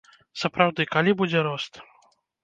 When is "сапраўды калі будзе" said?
0.43-1.43